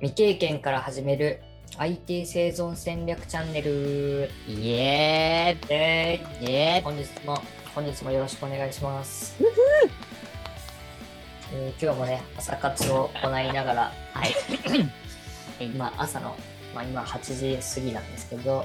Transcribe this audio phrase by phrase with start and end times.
[0.00, 1.40] 未経験から始める
[1.76, 7.42] IT 生存戦略チャンネルイエでーイイエーイ本日も
[7.74, 9.36] 本日もよろしくお願いします。
[11.52, 15.66] えー今日もね朝活を行いながら、はい。
[15.76, 16.36] まあ、朝の、
[16.72, 18.64] まあ、今8時過ぎなんですけど、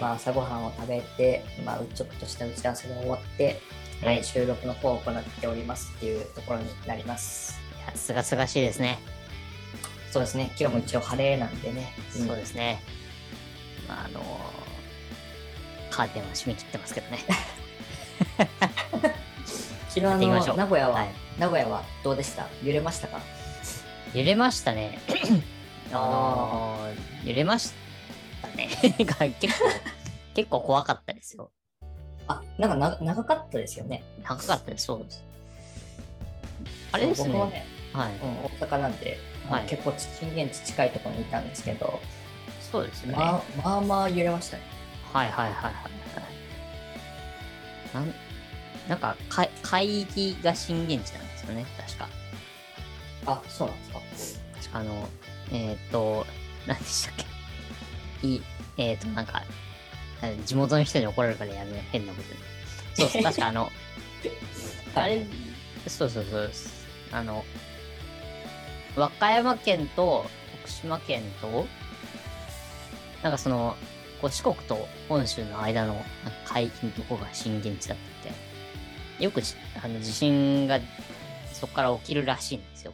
[0.00, 3.60] まあ、朝ごはんを食べて、まあ、ちょっとした打ち合わせが終わって、
[4.02, 7.60] はいえー収録の方を行っておりますっていうところになります。
[7.78, 8.98] いやすがすがしいですね。
[10.10, 11.94] そうですね、今日も一応晴れなんでね。
[12.18, 12.80] んそうですね。
[13.88, 14.24] まあ、あのー
[15.90, 17.18] カーテンは閉め切ってますけどね。
[19.88, 22.46] 昨日あの名古屋は、はい名古屋はどうでした？
[22.62, 23.20] 揺れましたか？
[24.14, 24.98] 揺れましたね。
[25.92, 27.72] あのー揺れまし
[28.42, 28.68] たね。
[29.04, 29.70] が結構、
[30.34, 31.50] 結構怖かったですよ。
[32.28, 34.02] あ、なんかな長かったですよね。
[34.22, 35.24] 長かったです、そうです。
[36.92, 37.34] あれですね。
[37.34, 38.12] ね、はい。
[38.14, 42.00] うん、大阪なんで、はい結構震源地近いところにいたんですけど、
[42.70, 43.14] そうですね。
[43.14, 44.62] まあまあまあ揺れましたね。
[45.12, 45.90] はいはいはいはいはい。
[47.94, 48.14] なん
[48.88, 52.08] なんかか海域が震源地なんですよね、確か。
[53.26, 54.00] あ、そうなんですか。
[54.56, 55.08] 確かあの、
[55.52, 56.26] えっ、ー、と、
[56.66, 57.14] 何でしたっ
[58.20, 58.42] けい
[58.76, 59.42] えっ、ー、と、なんか、
[60.22, 62.40] あ地元の人に怒られるからやめよう、変なことに。
[62.94, 63.70] そうそう、確かあの、
[64.94, 65.26] あれ、
[65.86, 66.50] そうそうそう。
[67.12, 67.44] あの、
[69.00, 70.26] 和歌山県と
[70.60, 71.66] 徳島県と、
[73.22, 73.76] なんかその、
[74.20, 76.06] こう四国と本州の間のなんか
[76.44, 78.32] 海域のとこが震源地だったっ
[79.18, 80.78] て、よくじあの地震が
[81.52, 82.92] そこから起きるらしいんですよ。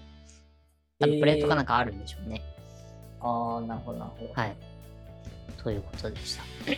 [1.01, 2.41] 多分プレートかなんかあるんでしょうね。
[3.21, 4.33] ああ、なるほど、なるほど。
[4.33, 4.57] はい。
[5.63, 6.45] ということでした。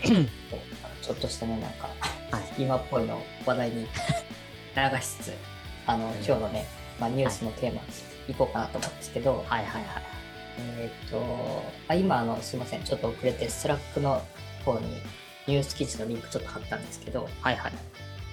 [1.02, 1.88] ちょっとしたね、なんか、
[2.30, 2.44] はい。
[2.62, 3.86] 今っぽいの話題に
[4.74, 5.34] 流しつつ、
[5.86, 6.66] あの、今日のね、
[6.98, 7.84] まあ、ニュースのテーマ、い
[8.34, 10.02] こうかなと思うんですけど、はいはいはい。
[10.58, 14.22] えっ、とあ、今、あの、すいません、ちょっと遅れて、 Slack の
[14.64, 15.00] 方に
[15.46, 17.72] ニュース記事のリンクちょっと貼ったんですけど、はいはい。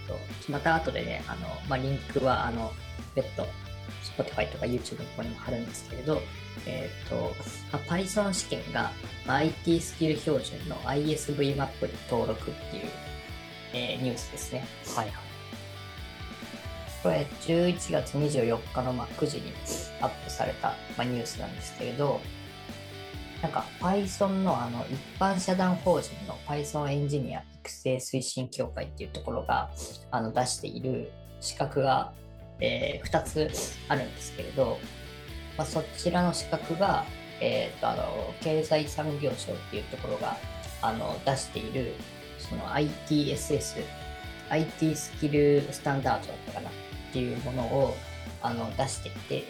[0.07, 2.71] とまた後でね、あのまあ、リンクはあの
[3.15, 3.47] 別途
[4.17, 6.21] Spotify とか YouTube の方にも貼るんですけれど、
[6.65, 7.33] えっ、と、
[7.71, 8.91] まあ、Python 試験が、
[9.25, 12.83] まあ IT スキル標準の ISV マップに登録っていう、
[13.73, 14.65] えーニュースですね。
[14.95, 15.24] はいはい。
[17.05, 19.53] これ11月24日のま9時に
[20.01, 22.19] アップされた、ま、ニュースなんですけれど、
[23.43, 29.69] なんか Python のあの一般社団法人の Python エンジニア育成推進協会っていうところが
[30.09, 31.11] あの出している
[31.41, 32.11] 資格が、
[32.59, 33.51] え2つ
[33.87, 34.79] あるんですけれど、
[35.59, 37.05] まあ、そちらの資格が、
[37.39, 40.37] えーとあの経済産業省っていうところが
[40.81, 41.93] あの出している
[42.39, 43.83] その ITSS、
[44.49, 46.84] IT スキルスタンダードだったかな。
[47.15, 47.95] っていうものを
[48.41, 49.43] あの出していて、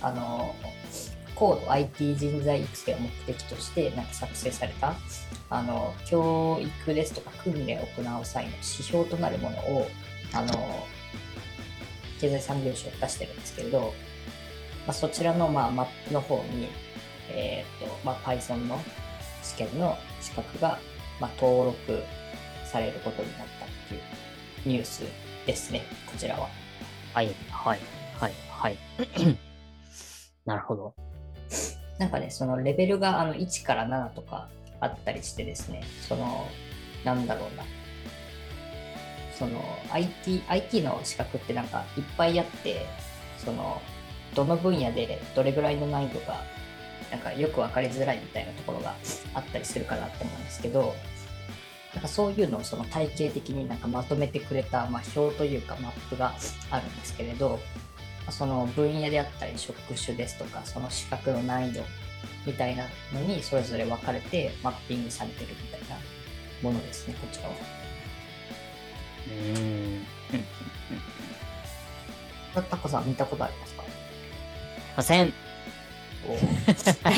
[0.00, 0.54] あの
[1.34, 4.94] 高度 IT 人材育成を目的としてなんか作成された
[5.50, 9.86] あの教育ですとか訓練を行う際の指標となるものを
[10.32, 10.86] あの
[12.20, 16.68] 経済産業省が出してるんですけれど、まあ、そちらの、まあ、マップの方に、
[17.28, 18.80] えーとまあ、Python の
[19.42, 20.78] 試験の資格が、
[21.20, 22.02] まあ、登録
[22.64, 24.00] されることになったっていう
[24.64, 25.02] ニュース
[25.46, 26.63] ですね、こちらは。
[27.14, 27.78] はいはい
[28.18, 28.78] はいはい。
[30.44, 30.94] なるほど。
[31.98, 34.48] なんかね、そのレベルがあの1から7とか
[34.80, 36.48] あったりしてですね、その、
[37.04, 37.62] なんだろうな、
[39.38, 42.84] その IT, IT の資格ってなんかいっぱいあって、
[43.38, 43.80] その、
[44.34, 46.42] どの分野でどれぐらいの難易度が、
[47.12, 48.96] なんかよく分かりづらいみたいなところが
[49.34, 50.92] あったりするかなって思うんですけど、
[51.94, 56.34] なんかそういうのをその体系的になんかまとめてくれた、まあ、表というかマップが
[56.70, 57.60] あるんですけれど、
[58.30, 61.82] その分野であったり職種ですとかその資格の難易度
[62.46, 65.96] みたいなのにそれぞれ分かれてマッピングされてるみたいな
[66.62, 67.54] ものですねこちらは。
[67.54, 70.06] うーん。
[72.54, 73.84] タコさん見たことありますか？
[74.96, 75.32] ません。
[76.26, 77.10] お あ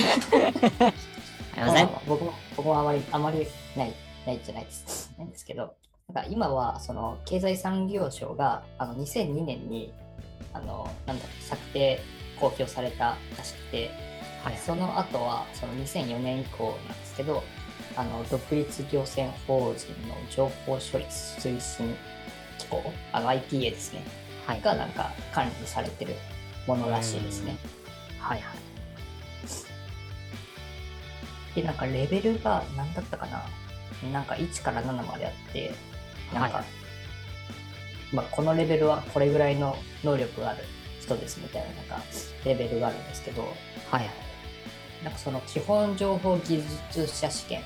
[1.57, 1.87] りません。
[1.87, 3.47] あ僕も僕もあまりあまり
[3.77, 3.93] ない
[4.27, 5.75] ないじゃないですないんですけど
[6.13, 9.93] なんか今はその経済産業省があの2002年に
[10.53, 12.01] あのなんだ策定
[12.39, 13.91] 公表されたらしくて
[14.43, 17.43] はいその後はその2004年以降なんですけど
[17.97, 21.95] あの独立行政法人の情報処理推進
[22.59, 22.83] 機構
[23.13, 24.61] あの IPA ですねはい。
[24.61, 26.15] がなんか管理されてる
[26.67, 27.57] ものらしいですね。
[28.19, 28.57] はいはい。
[31.55, 33.43] でなんかレベルが何だったかな
[34.13, 35.73] なんか1から7まであって
[36.33, 36.67] なんか、はい
[38.13, 40.65] まあ、このレベルはこれぐらいの能力がある
[41.01, 42.07] 人ですみたいななんか
[42.45, 44.27] レベルがあるんですけどはいはい。
[45.05, 46.57] なんかその基本情報技
[46.93, 47.63] 術者試験っ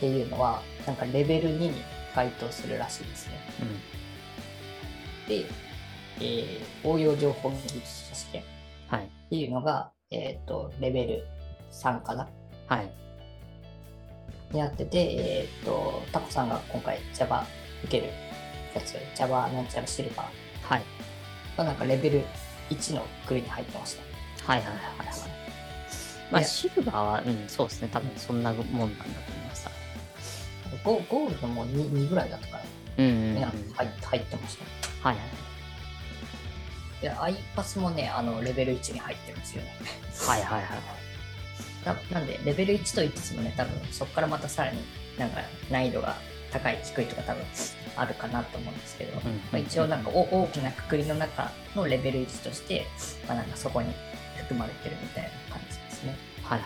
[0.00, 1.72] ていうのは、なんかレベル2に
[2.14, 3.40] 該当するらしいですね。
[3.60, 5.28] うん。
[5.28, 5.44] で、
[6.20, 8.44] えー応用情報技術者試験っ
[8.88, 9.10] はい。
[9.28, 11.26] ていうのが、えっ、と、レベル
[11.70, 12.28] 3かな
[12.68, 12.90] はい。
[14.52, 17.46] になってて、えっ、と、タコさんが今回 Java
[17.84, 18.12] 受ける
[18.74, 20.82] やつ、Java なんちゃらシルバーはい。
[21.56, 22.22] はなんかレベル
[22.70, 24.52] 1の国に入ってました。
[24.52, 25.32] はいはいはいはい。
[26.30, 27.88] まあ、でシルバーは、うん、そうですね。
[27.92, 29.68] 多分そんなもんなんだと思います。
[30.84, 32.64] ゴゴールドも 2, 2ぐらいだったから、
[32.98, 33.34] うんうん、うん。
[33.34, 35.08] ねはい入入ってました。
[35.08, 35.16] はい。
[37.02, 39.74] で、iPass もね、あの、レベル1に入ってるんですよね。
[40.26, 40.78] はいはいはい。
[41.84, 44.78] ななんで、レベル1と言いつつもね、多分そこからまたさらに
[45.18, 45.40] なんか
[45.70, 46.16] 難易度が
[46.52, 47.42] 高い、低いとか多分
[47.96, 49.22] あるかなと思うんですけど、んま
[49.54, 52.86] あ、一応なんかお大きなくくりの中のレベル1として、
[53.26, 53.92] まあ、なんかそこに
[54.36, 56.16] 含まれてるみたいな感じですね。
[56.42, 56.60] はい。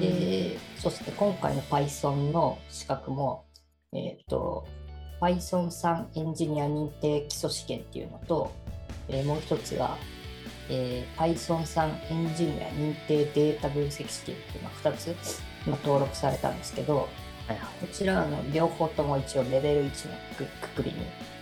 [0.00, 3.44] で、そして今回の Python の資格も、
[3.92, 4.66] えっ、と、
[5.20, 8.52] Python 3エンジニア認定基礎試験っていうのと、
[9.08, 9.96] えーもう一つが、
[10.74, 17.58] えー Python 3エンジニア認定データ分析試験っていうのが2つ今登録されたんですけど、はいはい。
[17.80, 20.96] こちらあの両方とも一応レベル1のくくくりに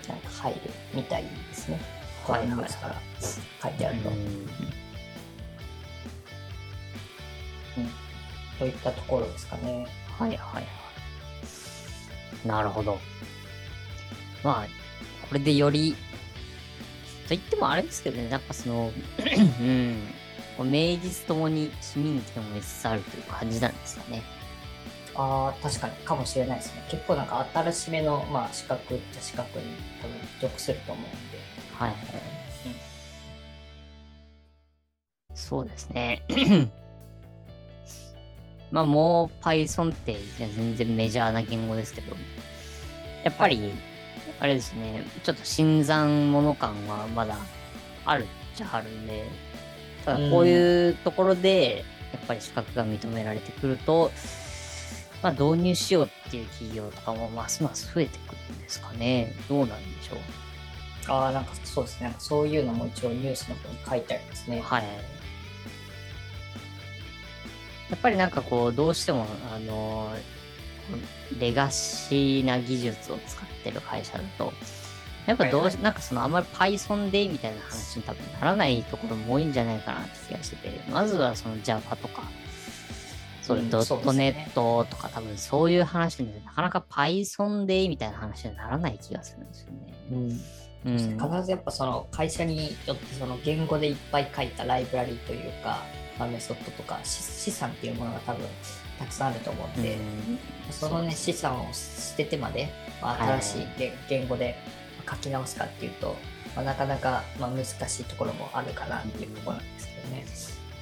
[0.09, 0.61] なんか入る
[0.93, 1.81] みたいですね。
[2.27, 2.97] このニュースから
[3.63, 4.09] 書いてあると。
[4.11, 4.17] うん
[8.59, 9.87] といったところですかね。
[10.19, 10.65] はいはいはい。
[12.47, 12.99] なるほど。
[14.45, 14.67] まあ、
[15.29, 16.10] これでより、と
[17.31, 18.93] 言ってもあれですけどね、なんかその、
[20.59, 24.23] うん、名実ともに市民権を得つつあるという感じなんですかね。
[25.15, 26.85] ああ、確かにかもしれないですね。
[26.91, 29.65] 結構なんか新しめの、まあ、資格っちゃ資格に
[30.01, 31.39] 多分属すると思うんで。
[31.75, 31.95] はい。
[35.35, 36.23] そうですね。
[38.71, 42.15] まあもう Python って全然メジャーな言語ですけど、
[43.25, 43.73] やっぱり、
[44.39, 47.37] あれですね、ちょっと新参者感はまだ
[48.07, 49.27] あるっちゃあるんで、
[50.05, 54.11] ただこういうところで、やっぱり資格が認められてくると、
[55.23, 59.35] まあ導入しようっていう企業とかもますます増えてくるんですかね。
[59.49, 60.19] どうなんでしょう。
[61.09, 62.07] ああ、なんかそうですね。
[62.07, 64.61] なんかそういうのも一応ニュースの方に書いてありますね。
[64.61, 64.85] はい。
[67.91, 70.15] やっぱりなんかこう、どうしても、あの、
[71.39, 74.53] レガシーな技術を使ってる会社だと、
[75.27, 82.23] やっぱどうし、なんかそのあんまり Python でみたいな話に多分ならないところも多いんじゃないかなって気がしてて、まずはその Java とか、
[83.43, 89.95] そういうドットネットとか多分そういう話になかなか Python でみたいな話にならない気がするんですよね。
[90.13, 90.41] うん。
[90.85, 90.97] うん。
[90.97, 95.85] 必ずやっぱその会社によってその言語でいっぱい書いたライブラリというか、
[96.19, 98.47] まあ、メソッドとかし資産っていうものが多分
[99.01, 100.39] たくさんあると思うんで、うん
[100.71, 102.69] そのね資産を捨ててまで、
[103.03, 104.57] まあ、はい新しい言言語で
[105.09, 106.15] 書き直すかっていうと、
[106.55, 110.25] まあ、なかなかまあ難しいところもあるかなっていうところなんですけどね。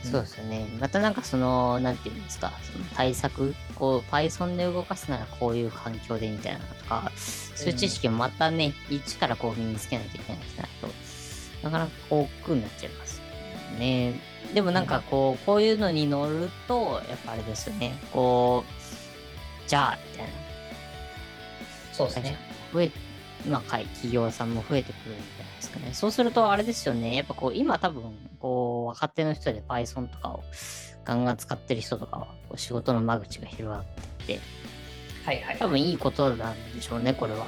[0.02, 0.66] そうですよね。
[0.78, 10.88] またなんかその、なんていうんですか、その対策、こう、Python で動かすならこういう環境でみたいなのとか、そういう知識をまたね、一からこう身につけないといけないってなると、
[11.64, 13.17] なかなかこう、億劫になっちゃいますよ
[13.70, 14.14] ね。
[14.54, 20.32] でもなんかこう、こういうのに乗ると、やっぱあれですよね、こう、じゃあ、みたいな。
[21.92, 22.36] そうですね。
[22.72, 22.90] 増え、
[23.48, 25.90] まあ、会企業さんも増えてくるんじゃないですかね。
[25.92, 27.14] そうすると、あれですよね。
[27.14, 28.02] やっぱこう、今多分、
[28.40, 30.42] こう、若手の人で Python とかを
[31.04, 34.40] ガンガン使ってる人とかは、こう仕事の間口が広がってって、
[35.24, 35.56] はいはい。
[35.58, 37.46] 多分いいことなんでしょうね、これは。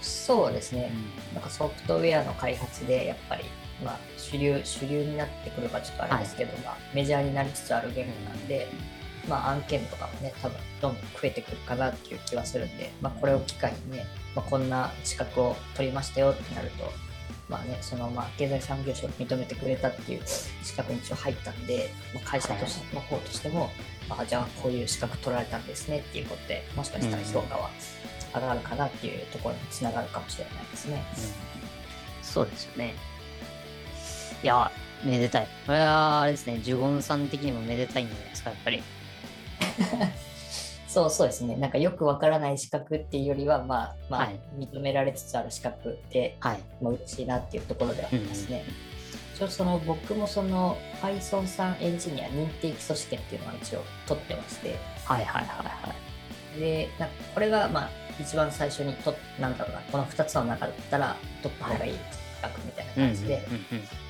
[0.00, 0.90] そうですね。
[1.32, 3.44] なんかソフトウェアの開発でやっぱり、
[3.84, 8.68] まあ、主流主流になってくるかちょっとあれですけど、まあ、メジャーになりつつある言語なんで、
[9.28, 16.90] まあ、案件とかもね多分どんどん増えてくるかなっていう気はするんで、まあ、これを機会にね、まあ、こんな資格を取りましたよってなると
[17.48, 20.22] まあねそのまあ経済産業省が認めてくれたっていう
[20.62, 23.70] 資格に一応入ったんで、まあ、会社としての方としても、
[24.08, 27.70] まあ、じゃあこういう資格取られたんですねっていうことでもしかしたら評価は
[28.34, 31.04] 上がるかなっていうところにつながるかもしれないですね。
[31.38, 31.54] うん
[32.34, 32.94] そうですよね。
[34.44, 34.70] いや、
[35.02, 35.48] めでたい。
[35.64, 38.82] これは、あれですね、ジュゴンさん的にもめでたいんじゃないですか、やっぱり。
[40.86, 41.56] そうそうですね。
[41.56, 46.58] なんかよくわからない資格っていうよりは、まあ、まあ、はい認められつつある資格で、はい。
[46.82, 48.64] まあ、嬉しいなっていうところではありますね。
[49.34, 55.94] 一応その僕もその Python さんエンジニア認定基礎試験っていうのは一応取ってまして、はいはいはいは
[56.54, 56.60] い。
[56.60, 61.98] で、なんかこれがまあ一番最初にとなんだろうな、この2つの中だったら取った方がいい資
[62.42, 64.03] 格みたいな感じで、うんうんうん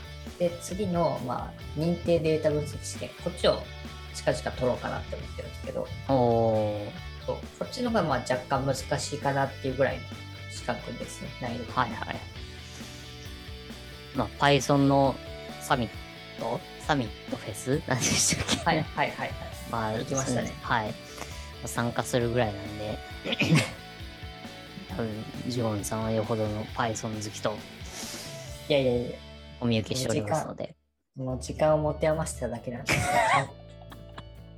[0.48, 3.62] で、次の、まあ、認定データ分析試験、こっちを
[4.14, 5.88] 近々取ろうかなって思ってるんですけど。
[6.06, 10.02] そうこっちの方がまあ若干難しいかなっていうぐらいの
[10.50, 11.72] 資格ですね、難易度。
[11.72, 12.16] はいはい。
[14.14, 15.14] まあ、Python の
[15.62, 15.90] サミッ
[16.38, 16.60] ト？
[16.86, 17.80] サミットフェス？
[17.88, 18.64] 何でしたっけ？
[18.64, 19.30] はいはいはいはい。
[19.70, 20.94] まあ、行きましたねはい。
[21.64, 22.98] 参加するぐらいなんで、
[24.90, 27.56] 多分、ジゴンさんはよほどの Python 好きと
[28.68, 29.16] いやいやいや、
[29.60, 30.74] お見受けしておりますので、
[31.16, 33.02] もう時間を持て余しただけなんですけ
[33.42, 33.64] ど、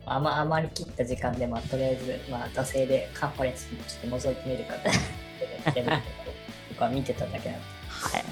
[0.07, 5.85] あまあまり切った時間で、まあ、とりあえず、まあ、惰性でカンファレンスにちょっと覗いてみるかと思って、
[6.71, 7.67] 僕は見てただけなんで。
[7.89, 8.25] はい。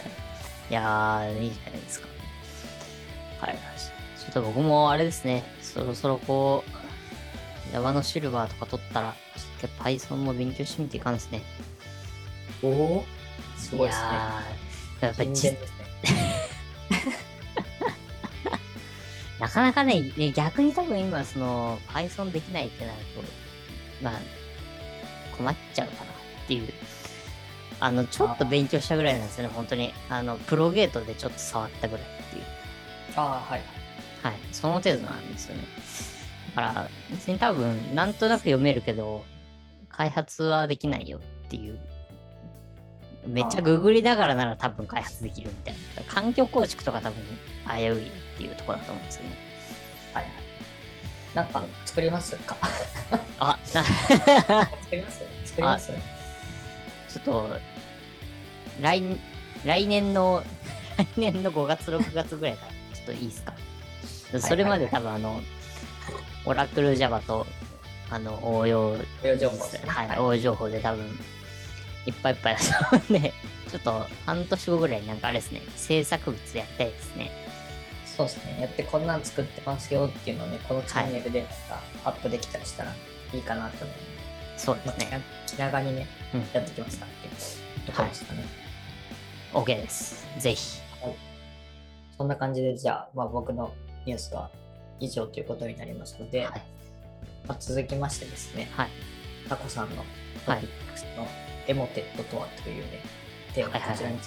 [0.70, 2.08] いやー、いいじゃないですか。
[3.40, 3.58] はい。
[4.18, 6.64] ちょっと僕もあれですね、そろそろこ
[7.70, 9.14] う、山のシルバーとか取ったら、
[9.60, 11.42] ちょっと Python も勉強してみていかんですね。
[12.62, 13.04] おお
[13.58, 14.08] すごいですね。
[14.08, 15.58] やーやっぱりね。
[19.40, 23.22] なかなかね、ね逆に多分今、その、Python できないってなると、
[24.02, 24.20] まあ、
[25.36, 26.14] 困っちゃうかなっ
[26.46, 26.72] ていう。
[27.80, 29.92] あの、ちょっと勉強したぐらいなんですよね、本当に。
[30.08, 32.44] あの、プロゲートでちょっと触ったぐらいっていう。
[33.16, 33.62] ああ、はい。
[34.22, 34.34] はい。
[34.52, 35.64] その程度なんですよね。
[36.54, 39.24] だから、別に多分、なんとなく読めるけど、
[39.88, 41.78] 開発はできないよっていう。
[43.26, 46.02] めっちゃググりながらなら多分開発できるみたいな。
[46.12, 47.22] 環境構築とか多分
[47.78, 49.30] 危ういっていうところだと思うんですよね。
[50.12, 50.32] はいはい。
[51.34, 52.56] なんか作りますか？
[53.40, 54.16] あ、な、作
[54.92, 55.20] ります？
[55.44, 55.90] 作ります？
[57.08, 57.48] ちょっと、
[58.80, 59.02] 来、
[59.64, 60.44] 来年の、
[60.96, 63.52] 来年の5月、6月ぐらいから、ちょっといいですか？
[64.40, 65.40] それまで多分あの、
[66.44, 67.46] オラクル Java と、
[68.10, 71.18] あの、応用、応用情報はい、応用情報で多分、
[72.06, 73.32] いっぱいいっぱいだと思うんで、
[73.70, 77.30] ちょっと半年後ぐらいになんかあれですね、制作物やりたいですね。
[78.04, 78.58] そうですね。
[78.60, 82.94] やってこんなん作ってますよっていうのをね、このチャンネルでなんかアップできたりしたら
[83.32, 83.96] いいかなと思う。
[83.96, 84.02] ま
[84.56, 85.20] あ、そうですね。
[85.46, 88.44] 気長にね、うんやってきますかっていうところですかね。
[89.52, 90.26] OK です。
[90.38, 90.80] ぜひ。
[92.16, 93.72] そんな感じで、じゃあ、まあ、僕の
[94.06, 94.50] ニュースは
[95.00, 96.62] 以上ということになりますので、はい。
[97.46, 98.88] まあ、続きましてですね、はい。
[99.48, 100.02] タコさんのト
[100.56, 101.26] ピックスの
[101.66, 103.00] エモテットとはというね、
[103.54, 104.18] テーマこちらに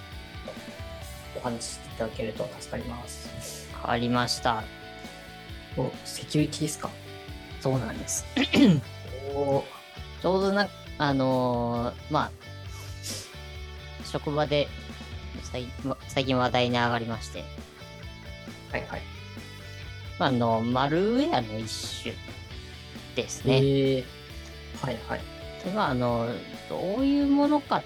[1.36, 3.70] お話ししていただけると助かります。
[3.74, 4.63] 変わりました。
[5.77, 6.89] お、セキュリティですか？
[7.62, 8.25] そうなんです。
[9.36, 9.63] お
[10.22, 10.67] ちょうどな、
[10.98, 12.32] あのーまあ、
[14.06, 14.67] 職場で
[15.44, 15.67] 最
[16.08, 17.44] 最近話題に上がりまして、
[18.72, 19.01] はいはい。
[20.17, 22.15] まあ、あの、マルウェアの一種
[23.15, 23.58] ですね。
[23.58, 24.06] えー、
[24.82, 25.22] はいはい。
[25.68, 26.30] で、まあ、の、
[26.70, 27.84] どういうものかっ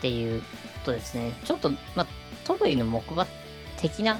[0.00, 0.42] ていう
[0.84, 2.06] とですね、ちょっと、まあ、
[2.44, 3.26] トロイの木馬
[3.76, 4.18] 的な、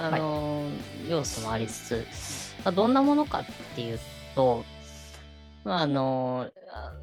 [0.00, 0.64] あの、
[1.08, 2.06] 要素もありつつ、
[2.64, 4.00] ま、どんなものかっていう
[4.34, 4.64] と、
[5.64, 6.48] まあ、あの、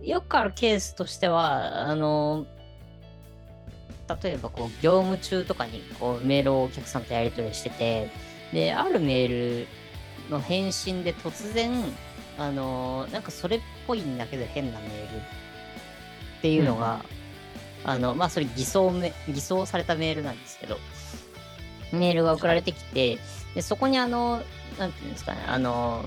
[0.02, 2.46] よくあるケースとしては、あの、
[4.24, 8.12] 例えばこう業務中とかにこうメールをお客さんとやり取りしてて、
[8.54, 9.68] で、あるメール
[10.30, 11.72] の返信で突然、
[12.38, 17.04] あのーなんかそれっぽいんだけど変なメールっていうのが、
[17.84, 20.77] あの、まあ、それ偽装め、偽装されたメールなんですけど、
[21.92, 23.20] メールが送られてきて、
[23.54, 24.42] で、そこにあの、
[24.77, 26.06] なんていうんですかね、あの、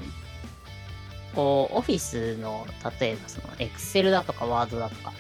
[1.35, 2.66] こう、オフィスの、
[3.00, 5.12] 例えばその、エクセルだとかワードだとか、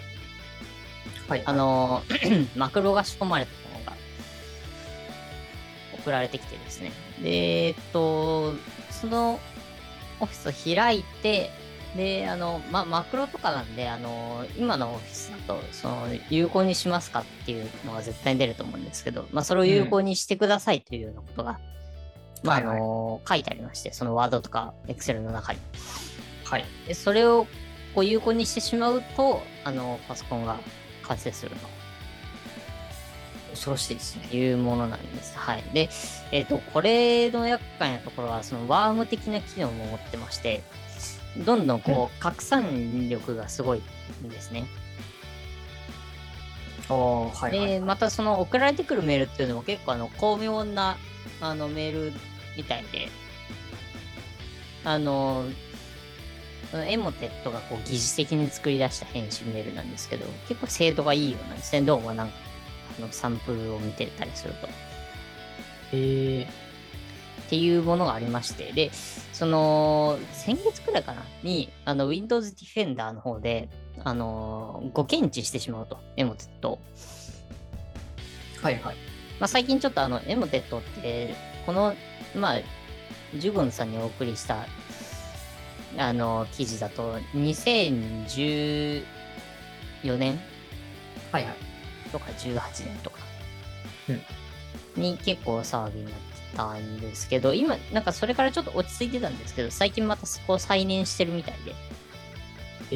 [1.28, 2.02] はい、あの、
[2.56, 3.96] マクロが仕込まれたものが
[5.94, 6.92] 送られてきてですね。
[7.22, 8.54] で、えっと、
[8.90, 9.38] その
[10.20, 11.50] オフィスを開いて、
[11.96, 21.58] で、あの、ま、マクロとかなんで、あの、今のオフィスだと、その、有効にしますかっていうのが絶対に出ると思うんですけど、まあ、それを有効にしてくださいというようなことが、
[22.42, 25.58] まあ、あはいはいの、書いてありまして、そのワードとかエクセルの中に。
[26.44, 26.64] はい。
[26.86, 27.46] で、それを
[27.94, 30.58] こう有効にしてしまうと、あの、パソコンが
[31.02, 31.56] 完成する
[33.58, 34.36] 恐ろしいですねと。
[34.36, 35.36] いうものなんです。
[35.36, 35.64] はい。
[35.74, 35.90] で、
[36.32, 40.62] えっ、と、これの厄介なところは、そのワーム的な機能も持ってまして、
[41.44, 43.82] どんどんこう、拡散力がすごい
[44.24, 44.66] んですね。
[46.88, 47.68] おーはい、はい。
[47.68, 50.96] で、またその送られてくるメールっていうのも結構あの、巧妙な、
[51.40, 52.12] あの、メール
[52.56, 53.08] みたいで、
[54.84, 55.44] あの、
[56.72, 61.82] エモテットがこう疑似的に作り出した返信メールなんですけど、結構精度がいいようなんですね。
[61.82, 62.47] どうもなんか、あ
[63.00, 64.68] の、サンプルを見てたりすると。
[65.92, 68.90] えー、っていうものがありまして、で、
[69.32, 73.68] その、先月くらいかなに、あの、Windows Defender の方で、
[74.04, 76.78] あの、ご検知してしまうと、エモテットを。
[78.62, 78.96] はいはい。
[79.40, 81.94] まあ、最近ちょっとあの、エモテットって、この、
[82.34, 82.60] まあ、
[83.36, 84.66] ジュゴンさんにお送りした、
[85.96, 89.04] あの、記事だと、2014
[90.18, 90.38] 年
[91.32, 91.67] はいはい。
[92.08, 92.54] とか18
[92.86, 93.18] 年とか。
[94.08, 94.22] うん。
[95.00, 101.74] に結構騒ぎになってたんですけど、今、なんかそれからちょっと落ち着いてたんですけど、最近またそこを再燃してるみたいで、
[102.90, 102.94] え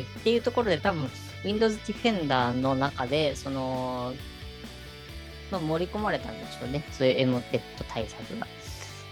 [0.00, 1.10] ー、っていうところで多分
[1.44, 4.14] Windows Defender の中でその、
[5.50, 6.84] まあ、盛り込まれたんでしょうね。
[6.92, 8.46] そういうエモテット対策が。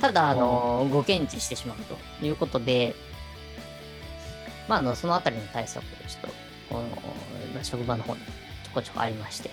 [0.02, 1.96] ただあのご検知してしまうと
[2.26, 2.96] いうことで
[4.68, 6.28] まああのそのあたりの対策をちょっと
[6.74, 6.88] この、
[7.54, 8.20] まあ、職場の方に
[8.72, 9.50] こちょこありまして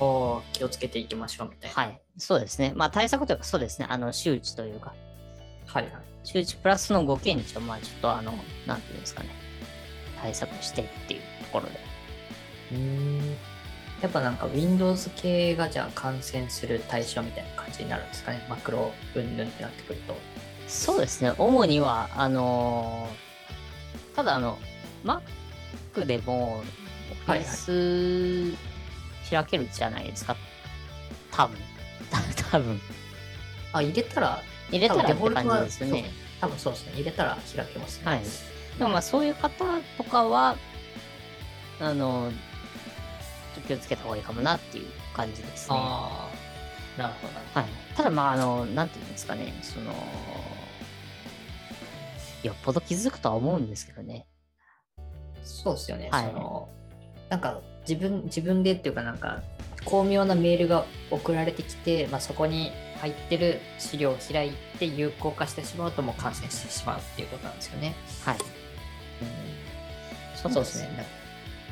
[0.00, 1.82] おー気をつけていきましょうみたいな。
[1.82, 4.94] はいそうですねまあ対策というかそうですねあの周知というか
[5.66, 5.92] はいはい。
[6.22, 8.32] 周知プラスのご検知をまあちょっとあの
[8.66, 9.30] なんていうんですかね
[10.22, 11.80] 対策してっていうところで
[12.72, 13.36] うーん。
[14.02, 18.44] やっぱなんか Windows 系がじゃあ感染する対象みたいな感じになるんですかね。
[18.50, 20.14] マクロ云々ってなってくると。
[20.68, 24.58] そうですね、主には、あのーただあの、
[25.04, 26.62] Mac でも、
[29.30, 30.36] 開けるじゃないですか。
[31.30, 31.58] 多分。
[32.50, 32.80] 多分。
[33.72, 36.10] あ、入れたら、入れたらって感じですよね。
[36.40, 36.92] 多分そうですね。
[36.94, 38.06] 入れたら開けますね。
[38.06, 38.22] はい。
[38.78, 39.64] でもまあそういう方
[39.96, 40.56] とかは、
[41.80, 42.32] あの
[43.66, 45.76] 気をつけた方がいいかもなっていう感じですね。
[45.78, 46.28] あ
[46.98, 47.60] あ、なるほどなるほど。
[47.60, 47.70] はい。
[47.96, 49.92] ただまあ、あの、なんていうんですかね、その、
[52.42, 54.26] よっぽど気づくとは思うんですけどね。
[55.42, 56.08] そうですよね。
[56.10, 56.68] はいその、
[57.28, 59.42] なんか自分、自分でっていうかなんか、
[59.84, 67.94] 巧妙なメールが送られてきて、まあ、そこに入ってる資料を開いて有効化してしまうともう感染してしまうっていうことなんですよね。
[68.24, 68.38] はい。
[70.36, 70.88] そうですね。
[70.88, 71.02] なんか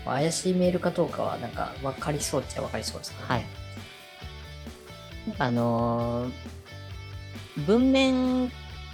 [0.04, 3.46] 怪しいメールかどうかはなんか分かりそうっちゃ分かりそうですからはい。
[5.38, 6.32] あのー
[7.66, 8.50] 文面、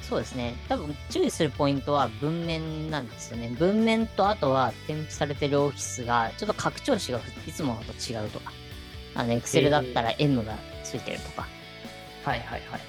[0.09, 0.57] そうですね。
[0.69, 3.55] 多分注意するポイントは文面なんですよね。
[3.59, 8.53] 文面とあとは添付されてるオフィスが、ちょっと拡張子がいつものと違うとか。
[9.15, 11.47] あの、Excel だったら M がついてるとか。
[12.25, 12.81] はいはいはい。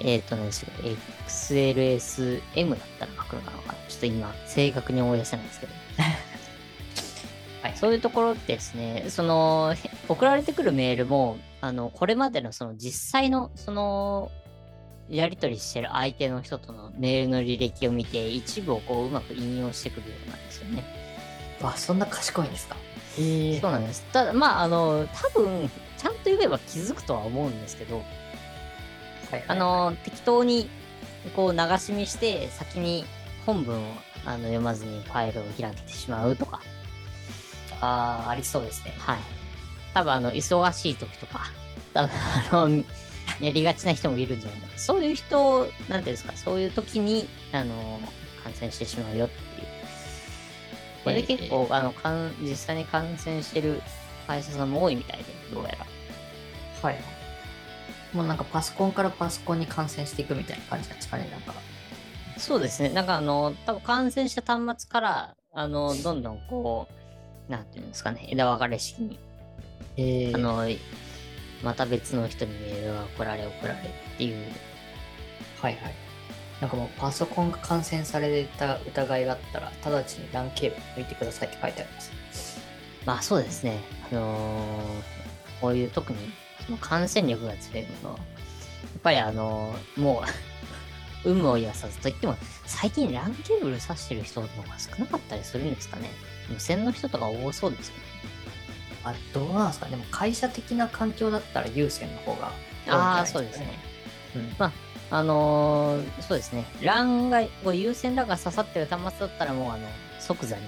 [0.00, 3.74] えっ、とね、XLSM だったら書くのかな。
[3.88, 5.72] ちょっと今、正確に思い出せないんですけど。
[7.62, 14.30] はい、そういうところですね、その、へ送られてくるメールも、あの、これまでのその実際の、その、
[15.10, 20.84] やり取りしてる相手の人とのメールの履歴を見て、一部をこう、うまく引用してくるようなんですよね。
[21.60, 22.76] わ、そんな賢いんですか？
[23.18, 24.04] ええそうなんです。
[24.12, 28.02] ただ、まあ、あの、多分、ちゃんと言えば気づくとは思うんですけど、
[29.48, 30.68] あの、適当に、
[31.36, 33.04] こう、流し見して、先に
[33.46, 36.60] 本文をあの読まずにファイルを開けてしまうとか、
[37.80, 38.94] ああ、ありそうですね。
[38.98, 39.18] はい。
[39.94, 41.50] 多分あの、忙しい時とか、
[41.92, 42.10] 多分
[42.52, 42.84] あの、
[43.42, 44.78] やりがちな人もいるんじゃないかな。
[44.78, 48.00] そういう人、なんていうんですか、そういう時に、あの、
[48.44, 49.66] 感染してしまうよっていう。
[51.04, 53.82] これで結構、あの、かん実際に感染してる
[54.28, 55.86] 会社さんも多いみたいで、どうやら。
[56.80, 56.96] はい。
[58.12, 61.54] もうなんかパソコンからパソコンに感染していくみたいな感じなんですかね、なんか。
[62.38, 62.90] そうですね。
[62.90, 66.86] なんかあの、多分感染した端末から、あの、どんどんこ
[67.48, 69.18] う、なんていうんですかね、枝分かれ式に
[69.96, 70.64] ええあの、
[71.62, 74.46] また別の人にメールが送られ送られっていう。
[75.60, 75.94] はいはい。
[76.60, 82.60] なんかもうパソコンが感染された疑いがあったら、直ちに LAN ケーブル抜いてくださいって書いてあります。
[83.04, 83.80] まあそうですね。
[84.10, 85.22] あのー
[85.60, 86.18] こういう特に
[86.66, 90.24] その感染力が強いものは、やっぱりあのーも
[91.24, 96.10] う、 有無を言わさずと言っても、最近 LAN ケーブル挿してる人の方が少なかったりするんですかね。
[96.48, 98.02] 無線の人とか多そうですよね。
[99.04, 99.86] あ、どうなんですか？
[99.86, 102.54] でも会社的な環境だったら有線の方が多いん
[102.86, 103.78] じゃあそうですね。。
[104.36, 104.72] うん。
[105.10, 106.64] あのーそうですね。
[106.80, 109.86] LAN が、こう有線 LAN が刺さってる端末だったらもうあの、
[110.20, 110.62] 即座に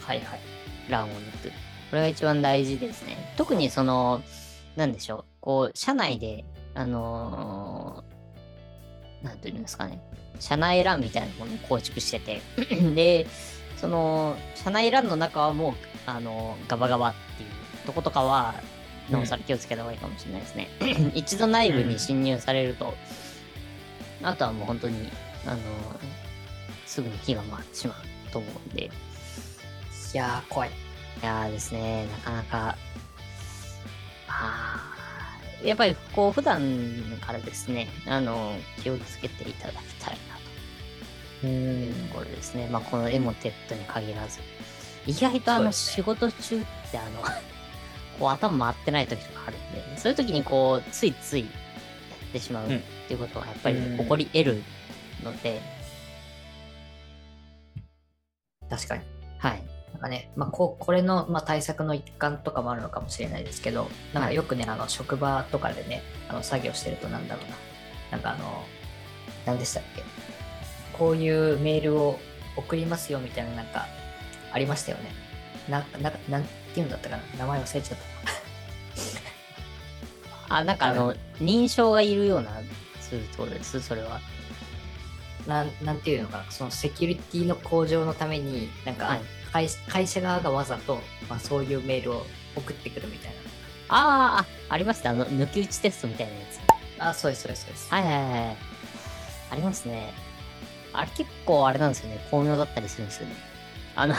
[0.00, 0.40] はいはい。
[0.88, 1.48] LAN を抜く。
[1.90, 3.32] これが一番大事ですね。
[3.36, 4.22] 特にその、
[4.74, 5.24] なんでしょう。
[5.40, 6.44] こう、社内で、
[6.74, 10.00] あのーなんていうんですかね。
[10.40, 12.42] 社内 LAN みたいなものを構築してて、
[12.94, 13.26] で、
[13.82, 15.74] その、社内 LAN の中はもう、
[16.06, 17.50] あのーガバガバっていう
[17.84, 18.54] とことかは、
[19.10, 20.68] なおさら気をつけた方がいいかもしれないですね。
[21.14, 22.94] 一度内部に侵入されると、
[24.22, 25.10] あとはもう本当に、
[25.44, 25.60] あのー
[26.86, 28.90] すぐに火が回ってしまうと思うんで、い
[30.16, 30.70] やー、怖い。
[30.70, 30.72] い
[31.24, 32.76] やーですね、なかなか、
[34.28, 36.60] あーやっぱりこう普段
[37.20, 40.31] からですね、あの、気をつけていただきたいな
[41.42, 42.68] うというところですね。
[42.70, 44.40] まあこのエモテットに限らず。
[45.06, 47.22] 意外とあの仕事中ってあの、
[48.18, 51.46] こう頭回ってない時とかあるんで、そういう時にこう、ついついや
[52.26, 54.62] ってしまうっていうことはやっぱりうん起こり得る
[55.24, 55.60] ので、
[58.70, 59.02] 確かに。
[59.38, 59.62] はい。
[59.92, 67.56] なんかね、まあ、ここれの、まあ、対策の一環とかもあるのかもしれないですけど、なんかよくね、あの職場とかでね、あの作業してるとなんだろうな、
[68.12, 68.64] なんかあの、
[69.44, 70.02] 何でしたっけ、
[70.98, 72.18] こういうメールを
[72.56, 73.86] 送りますよみたいな、なんか、
[74.52, 75.12] ありましたよね。
[75.68, 78.04] な、なんか、なんていうんだったかな、名前忘れちゃった。
[80.56, 82.60] あ、なんかあの、認証がいるような
[83.00, 84.20] するところです、それは。
[85.46, 89.20] なんなんていうのかな、そのセキュリティの向上のために、なんか、はい
[89.52, 92.26] 会会社側がわざと、まあ、そういうメールを
[92.56, 93.32] 送ってくるみたい
[93.88, 95.10] あーあ、ありますね。
[95.10, 96.56] あの、抜き打ちテストみたいなやつ。
[96.98, 97.10] な。
[97.10, 97.90] あ、そうです、そうです、そうです。
[97.90, 98.56] はいはいはい。
[99.50, 100.14] ありますね。
[100.92, 102.18] あれ結構あれなんですよね。
[102.30, 103.34] 巧妙だったりするんですよね。
[103.94, 104.14] あの、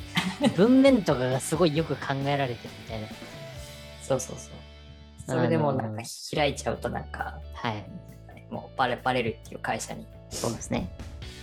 [0.56, 3.08] 文面とかがすごいよく考えられてるみたいな。
[4.02, 4.64] そうそうそう。
[5.26, 6.02] それでもなんか
[6.34, 7.84] 開いちゃうとなんか、はい。
[8.50, 10.88] もうバレバレるっていう会社にそうですね。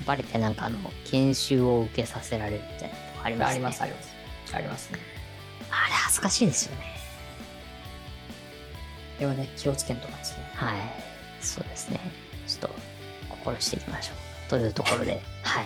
[0.06, 3.56] バレてなんかあの、研修を受けさせられるみたいなのありますね。
[3.56, 4.16] あります、あります。
[4.54, 5.00] ありますね。
[5.70, 6.86] あれ恥ずかしいですよね。
[9.20, 10.50] でもね、気をつけんとなんですね。
[10.56, 10.78] はい。
[11.42, 12.00] そうですね。
[12.48, 12.76] ちょっと
[13.30, 14.31] 心していきましょう。
[14.52, 15.66] というところで、はい。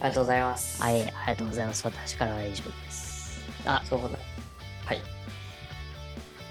[0.00, 0.82] ありがとうございます。
[0.82, 1.86] はい、ありがとうございます。
[1.86, 3.40] 私からは以上です。
[3.64, 4.08] あ、そうだ。
[4.84, 5.00] はい。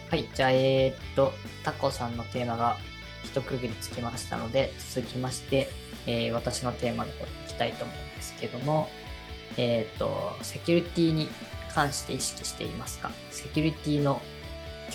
[0.10, 2.78] はい、じゃあ、えー、っと、タコさんのテーマが
[3.24, 5.70] 一区切りつきましたので、続きまして、
[6.08, 8.90] えー私のテーマの方に行きたいと思うんですけども、
[9.58, 11.30] えーっと、セキュリティに
[11.76, 13.12] 関して意識していますか？
[13.30, 14.20] セキュリティの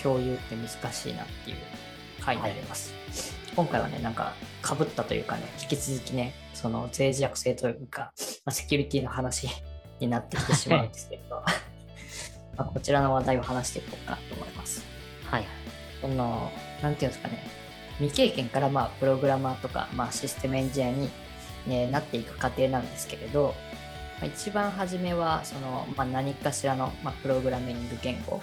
[0.03, 1.57] 共有って難しいなっていう
[2.19, 2.93] 回になります。
[3.55, 4.33] 今回はね、なんか、
[4.63, 8.13] 被ったというかね、引き続きね、その、脆弱性というか、
[8.45, 9.47] まあ、セキュリティの話
[9.99, 11.43] になってきてしまうんですけれど、
[12.57, 14.83] まあこちらの話題を話していこうかなと思います。
[15.25, 15.45] はい。
[15.99, 17.43] その、なんていうんですかね、
[17.97, 21.09] 未経験からまあプログラマーとか、まあ、システムエンジニアに、
[21.67, 23.53] ね、なっていく過程なんですけれど、
[24.19, 28.41] まあ、一番初めはその、まあ、何かしらの、まあ、プログラミング言語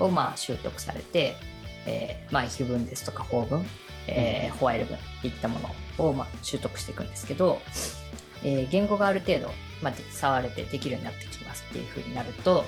[0.00, 1.36] をまあ習得されて、
[1.86, 3.64] えーまあ、非文ですとか法文、
[4.08, 5.60] えーホワイル文っていったも
[5.98, 7.60] のをまあ習得していくんですけど、
[8.42, 9.50] えー言語がある程度、
[9.82, 12.64] まあ、触れてできるようになってきますっていう風になると、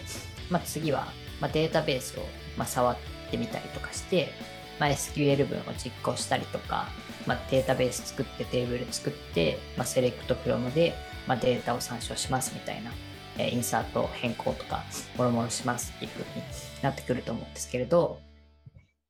[0.50, 1.08] まあ、次は、
[1.40, 2.22] まあ、データベースを、
[2.56, 2.96] まあ、触っ
[3.30, 4.30] てみたりとかして、
[4.78, 6.88] まあ、SQL 文を実行したりとか、
[7.26, 10.94] まあ、データベース作ってテーブル作って、まあ、セレクトフロムで、
[11.26, 12.90] まあ、データを参照しますみたいな、
[13.38, 14.84] えインサート変更とか
[15.16, 16.46] もろもろしますっていう風に
[16.82, 18.18] なってくると思うんですけれど、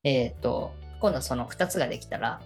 [0.02, 2.40] えっ、と今度その2つができたら、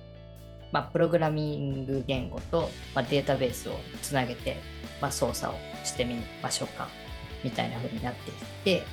[0.73, 4.57] まあ、プログラミング言語と、まあ、データベースをつなげて、
[5.01, 6.89] まあ、操作をしてみましょうか
[7.43, 8.37] みたいな風になっていっ
[8.81, 8.87] て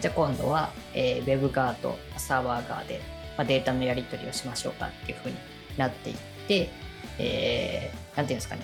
[0.00, 3.00] じゃあ今度は、えーウェブ側とサーバー側で、
[3.36, 5.36] まあ、データのやり取りをしましょうかっていう風に
[5.76, 6.16] なっていっ
[6.48, 6.70] て、
[7.18, 8.62] えーていうんですかね。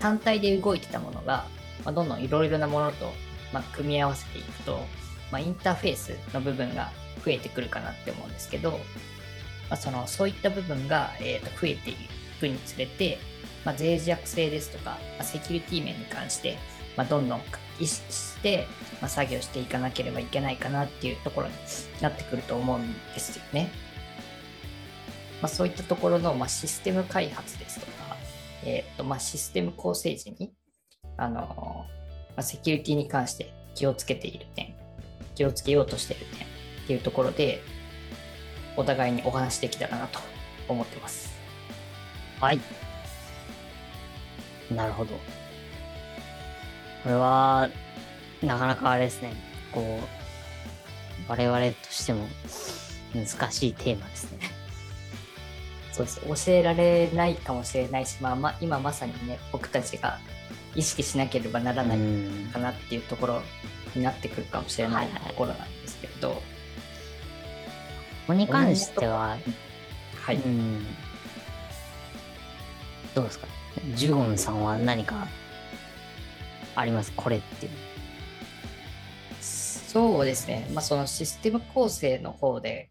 [0.00, 1.46] 単体で動いてたものが、
[1.84, 3.12] まあ、どんどんいろいろなものと、
[3.52, 4.78] まあ、組み合わせていくと、
[5.32, 6.90] まあ、インターフェースの部分が
[7.24, 8.78] 増えてくるかなって思うんですけど、
[9.70, 11.94] まあ、そのそういった部分が、えー、と増えてい
[12.40, 13.18] くにつれて、
[13.64, 16.56] まあ、脆弱性ですとか、まあ、セキュリティ面に関して、
[16.96, 17.40] まあ、どんどん
[17.78, 18.66] 意識して、
[19.00, 21.54] まあ、作業していかなければいけないかなっていうところに
[22.00, 23.70] なってくると思うんですよね。
[25.40, 28.16] まあ、そういったところの、まあ、システム開発ですとか、
[28.64, 30.52] えーとまあ、システム構成時に、
[31.16, 31.86] あの
[32.30, 34.74] まあ、セキュリティに関して気をつけている点、
[35.36, 36.50] 気をつけようとしている点っ
[36.88, 37.62] ていうところで、
[38.78, 40.20] お互いにお話できたらなと
[40.68, 41.36] 思ってます。
[42.40, 42.60] はい。
[44.72, 45.14] なるほど。
[47.02, 47.68] これは、
[48.40, 49.32] なかなかあれですね。
[49.72, 50.18] こう、
[51.26, 52.28] 我々としても
[53.12, 54.38] 難しいテーマですね。
[55.92, 60.20] そうです教えられないかもしれないし、まあ、まあ今まさにね僕たちが
[60.76, 62.00] 意識しなければならないう
[62.48, 63.42] んかなっていうところ
[63.96, 66.40] になってくるかもしれないところなんですけれど、
[68.28, 69.38] ここに関しては、
[70.20, 70.84] はい、うん。
[73.14, 73.46] どうですか？
[73.94, 75.26] ジュゴンさんは何か
[76.76, 77.10] あります？
[77.16, 77.72] これっていう。
[79.40, 82.90] そうですね、まあ、そのシステム構成の方で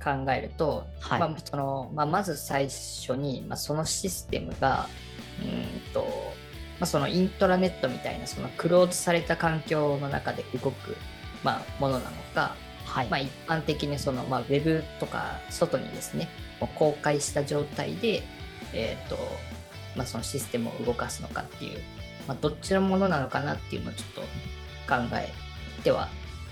[0.00, 1.18] 考えると、はい。
[1.18, 4.88] まあそのまあ、まず最初に、まあ、そのシステムが
[5.42, 6.02] うーんと、
[6.78, 10.96] まあ、そのイントラネットみたいなそのクローズされた環境の中で動く、
[11.42, 12.54] まあ、ものなのか、
[12.90, 13.08] はい。
[13.08, 16.28] まあ、一般的にその、まあ、ウェブとか外にですね
[16.74, 18.22] 公開した状態で、
[18.72, 19.16] えーと
[19.96, 21.80] まあ、そのシステムを動かすのかっていう、
[22.26, 25.32] まあ、どっちのものなのかなっていうのをちょっと考え
[25.82, 26.08] ては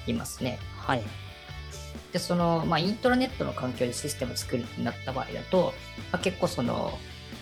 [0.07, 0.59] いますね。
[0.77, 1.03] はい。
[2.12, 5.74] で、その、まあ、イントラネットの環境でシステムを作るってなった場合だと、
[6.12, 6.98] まあ、結構その、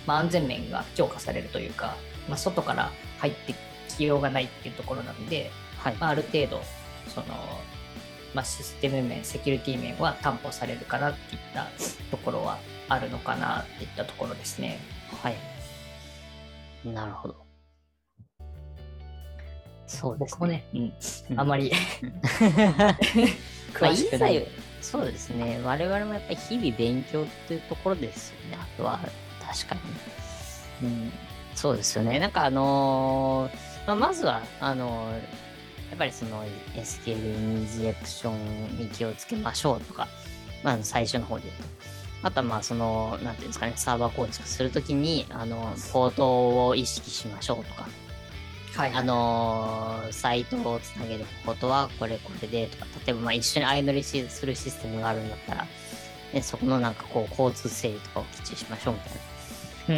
[0.06, 1.96] まあ、安全面が強化されるというか、
[2.28, 3.54] まあ、外から入って
[3.96, 5.94] きようがないっていうところなんで、はい。
[5.96, 6.62] まあ、ある程度、
[7.08, 7.26] その、
[8.36, 11.68] まあ、システム面、セキュリティ面は担保されるかなっていった
[12.10, 14.78] ところはあるのかなっていったところですね。
[15.22, 15.36] はい。
[16.86, 17.36] なるほど。
[19.86, 20.80] そうです僕もね、うん、
[21.30, 21.72] うんあまり
[22.02, 22.98] まあ、
[23.72, 24.36] 詳しくない。
[24.36, 24.46] いざ
[24.82, 25.58] そうですね。
[25.64, 28.58] 我々もやっぱり日々勉強っていうところですよね。
[28.60, 29.00] あとは、
[29.40, 29.74] 確か
[30.82, 30.88] に。
[30.88, 31.12] うん、
[31.54, 32.18] そうですよね。
[32.18, 35.20] なんかあのーまあ、まずは、あのーや
[35.94, 36.44] っぱりその
[36.74, 40.08] SQL インジェクションに気をつけましょうとか、
[40.62, 41.64] まあ、最初の方で言うと。
[42.22, 47.86] あとはまあその、なんていうんですかね、サーバー構築するときに、あの、ポートを意識しましょうとか、
[48.76, 48.92] はい。
[48.92, 55.66] あのーサイトをつなげることはこれこれでとか、例えばまあ一緒に相乗りしするシステムがあるんだったら、
[56.32, 59.12] ね、そこのなんかこう交通整理とかをきっちりしましょうみたい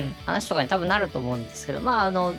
[0.00, 0.14] なうん。
[0.26, 2.34] 話とかに多分なると思うんですけど、まああの、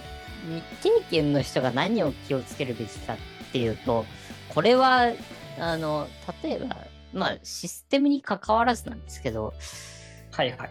[0.47, 3.17] 未経験の人が何を気をつけるべきかっ
[3.51, 4.05] ていうと、
[4.49, 5.12] これは、
[5.59, 6.07] あの、
[6.43, 6.77] 例えば、
[7.13, 9.53] まあシステムに関わらずなんですけど、
[10.31, 10.69] はいはい。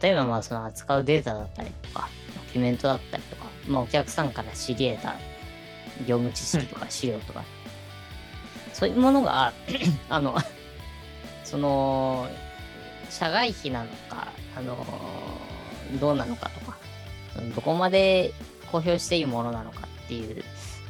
[0.00, 5.14] 例えばまあその扱うデータだったりとか、ドキュメントだったりとか、まあお客さんから知り得た
[6.06, 7.44] 業務知識とか資料とか、
[8.72, 9.52] そういうものが、
[10.08, 10.36] あの、
[11.44, 12.28] その、
[13.10, 14.76] 社外費なのか、あの、
[16.00, 16.76] どうなのかとか、
[17.54, 18.32] どこまで
[18.70, 20.42] 公表していいものなのかっていう、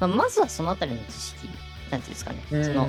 [0.09, 1.49] まあ、まずはそのあたりの知識、
[1.91, 2.89] なんていうんですかね、その、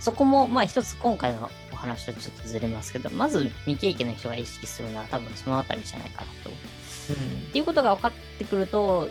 [0.00, 6.50] そこも、まあ一つ今回のお話とちょっとずれますけど、まず未経験の人が意識するのは多分そのあたりじゃないかなと。
[6.50, 9.08] っていうことが分かってくると、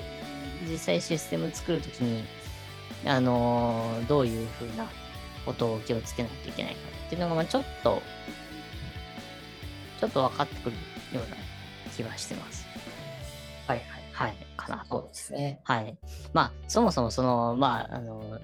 [0.69, 2.23] 実際システム作るときに、
[3.05, 4.87] あのーどういうふうな
[5.45, 8.01] ことを気をつけないといけないかっていうのが、まあちょっと、
[9.99, 10.75] ちょっと分かってくる
[11.13, 11.35] ような
[11.95, 12.65] 気はしてます。
[13.67, 14.00] はいはい。
[14.21, 14.35] はい。
[14.57, 14.85] かなと。
[14.89, 15.59] そうですね。
[15.63, 15.97] はい。
[16.33, 18.39] まあ、そもそもその、まあ、あの、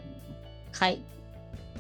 [0.71, 1.01] 会、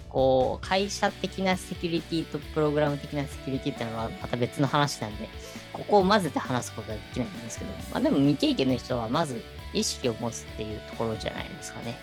[0.09, 5.29] こう、会社的なセキュリティとプログラム的なセキュリティっていうのはまた別の話なんで、
[5.73, 9.41] ここを混ぜて話すことはできないんですけど、まあでも未経験の人はまず
[9.73, 11.97] 意識を持つっていうところじゃないですかね。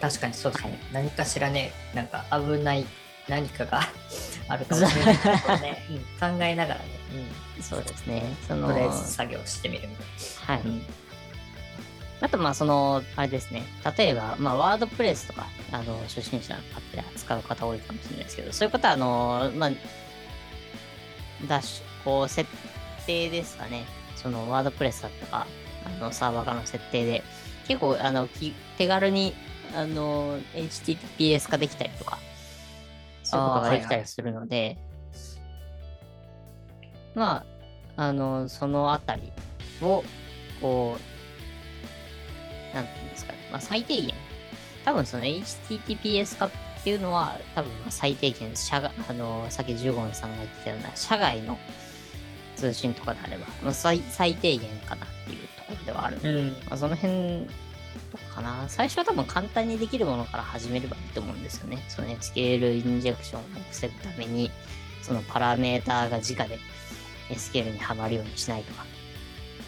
[0.00, 0.70] 確かにそうですね。
[0.70, 2.86] はい何かしらね、なんか危ない
[3.28, 3.80] 何かが
[4.48, 5.98] あるかもしれないことをね、 うん
[6.38, 6.84] 考えながらね、
[7.60, 8.22] そうですね。
[8.46, 10.02] そうん、の、とりあえず作業してみるみた
[10.54, 10.66] いはい。
[10.66, 10.70] な。
[10.70, 10.86] うん
[12.22, 13.62] あと、まあ、その、あれですね。
[13.96, 19.70] 例えば、まあ、ワードプレスとか、あの、初心者の方で扱う方多いかもしれないですけど、そういう方は、あの、まあ、
[21.48, 22.46] ダッシュ、こう、設
[23.06, 23.86] 定ですかね。
[24.16, 25.46] その、ワードプレスだとか、
[25.86, 27.22] あの、サーバーからの設定で、
[27.66, 29.34] 結構、あの、き手軽に、
[29.74, 32.18] あの、HTTPS 化できたりとか、
[33.30, 34.76] そういうことができたりするので、
[37.14, 37.44] ま
[37.96, 39.32] あ、あの、そのあたり
[39.82, 40.04] を、
[40.60, 40.96] こ
[42.72, 44.14] う、なんていうんですかね、まあ、最低限。
[44.84, 46.50] 多分その HTTPS 化っ
[46.82, 51.58] ていうのは、多分まあ最低限、社外、あの、さっきジュゴンさんが言ってたような、社外の
[52.56, 56.48] 通信とかであれば、まあ、最最低限かなっていうところではあるので、うん。
[56.50, 57.46] まあ、その辺
[58.12, 58.64] とかかな。
[58.68, 61.82] 最初は多分簡単にできるものから始めればいいと思うんですよね。
[61.88, 64.50] その SQL インジェクションを防ぐために、
[65.02, 66.58] そのパラメーターが直で
[67.30, 68.84] SQL にはまるようにしないとか。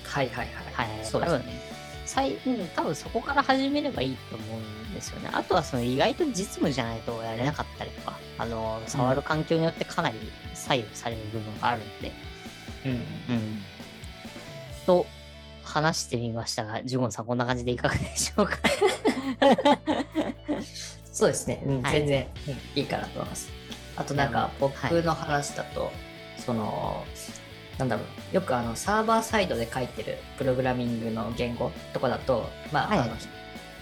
[0.05, 0.89] はいはいはい。
[0.89, 1.73] はいそうですね。
[2.05, 5.31] 最うん、多分そこから始めればいいと思うんですよね。
[5.33, 10.19] あとはその意外と実務じゃないとやれなかったりとか、あの、触る環境によってかなり
[10.53, 12.13] 左右される部分があるので、
[12.85, 12.93] うん。
[12.93, 12.95] う
[13.39, 13.63] ん。
[14.85, 15.07] と、
[15.73, 18.59] 話してみましたが、ジュゴンさんこんな感じでいかがでしょうか？
[21.13, 21.63] そうですね。
[21.67, 23.49] うんはい全然、うんいいかなと思います。
[23.97, 25.91] あとなんか僕の話だと、
[26.39, 27.05] その、
[27.79, 33.17] なんだろう、よくあのサーバーサイドで書いてるプログラミングの言語とかだと、まあ、はいあの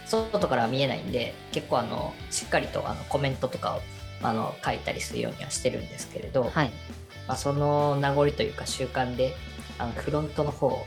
[0.06, 3.80] 外からは見えないんで、結構あのしっかりとあのコメントとかを
[4.22, 6.70] あの書いたりするようにはしてるんですけれど、はい。
[7.28, 9.34] まあ、その名残というか習慣で、
[9.78, 10.84] あのフロントの方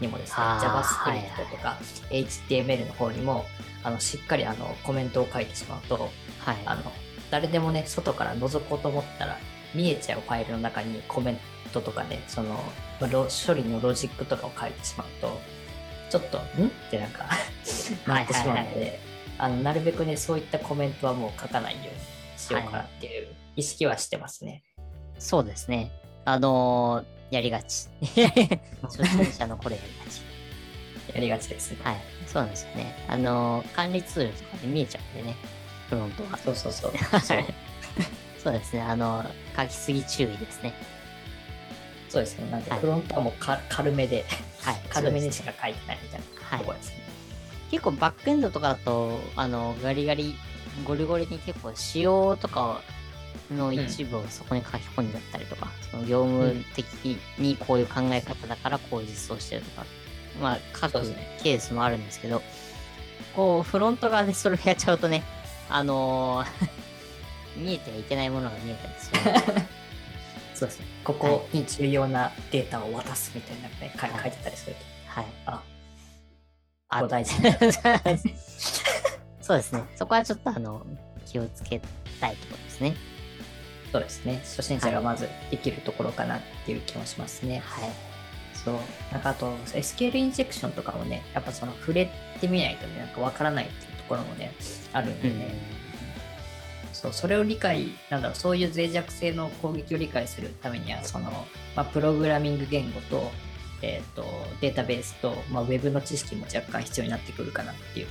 [0.00, 1.78] にもですね、JavaScript とか
[2.10, 3.44] HTML の方にも、
[3.82, 6.56] あのしっかりあのコメントを書いてしまうと、はい。
[6.66, 6.82] あの
[7.30, 9.38] 誰でもね、外から覗こうと思ったら、
[9.74, 11.38] 見えちゃうファイルの中にコメン
[11.72, 12.58] トとかね、その、
[13.00, 15.40] 処理のロジックとかを書いてしまうと、
[16.10, 16.66] ちょっと、ん？
[16.68, 17.26] ってなんか
[18.06, 19.00] なってしまうので、
[19.38, 24.62] あのなるべくね、そういったコメントはもう書かないようにしようかなっていう意識はしてますね。
[25.18, 25.90] そうですね。
[26.24, 27.88] あのーやりがち。
[28.82, 30.22] 初心者の頃やりがち。
[31.14, 31.78] やりがちですね。
[31.82, 31.96] はい。
[32.28, 32.94] そうなんですよね。
[33.08, 35.36] あのー管理ツールとかで見えちゃうんでね。
[35.88, 36.38] フロントは。
[36.38, 36.92] そうそうそう。
[38.42, 38.82] そうですね。
[38.82, 39.24] あの、
[39.56, 40.74] 書きすぎ注意ですね。
[42.08, 42.48] そうですね。
[42.52, 44.24] なんで、はいフロントはもうか軽めで、
[44.62, 44.80] はい。
[44.88, 46.96] 軽めにしか書いてないみたいなはいところですね。
[47.72, 50.36] 結構バックエンドとかだと、あの、ガリガリ、
[50.84, 52.80] ゴリゴリに結構仕様とか
[53.50, 59.86] の一部をそこに書き込んじゃったりとか、その業務的にこういう考え方だからこう実装してるとか、
[60.40, 62.42] まあ書くそうですねケースもあるんですけど、
[63.34, 65.24] こう、フロント側でそれをやっちゃうとね、
[65.68, 66.68] あのー
[67.56, 69.20] 見えてはいけないものが見えたりする。
[70.54, 70.86] そうですね。
[71.04, 74.84] ここに重要なデータを渡すみたいなね、書いはい書いてたりすると。
[75.06, 75.26] はい。
[75.46, 75.62] あ、
[76.88, 77.34] あ大事
[79.40, 79.84] そうですね。
[79.96, 80.84] そこはちょっとあの、
[81.26, 81.80] 気をつけ
[82.20, 82.94] たいところですね。
[83.94, 84.40] そうですね。
[84.42, 87.62] 初心者がまずできるところかなっていう気もしますね。
[87.64, 87.90] はい。
[88.52, 88.74] そう。
[89.12, 94.52] なんかあと、SQL インジェクションとかもね、やっぱその触れてみないとね、なんかわからないっていうところもね、
[94.92, 95.54] あるんでね。
[96.92, 101.30] そう、それを理解、なんだろう、そういう脆弱性の攻撃を理解するためには、その、
[101.76, 103.30] まあ、プログラミング言語と、
[103.80, 104.24] えっ、と、
[104.60, 108.08] データベースと、まあ、ウェブの知識も若干必要になってくるかなっていう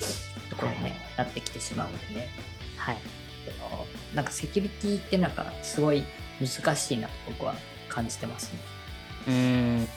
[0.50, 2.30] ところに、ねはいなってきてしまうのでね。
[2.78, 3.22] はい。
[3.45, 6.03] そのなんかセキュリティってなんかすごい
[6.39, 7.56] 難しいなと僕は
[7.89, 8.60] 感じてますね。
[9.27, 9.34] うー
[9.84, 9.88] ん。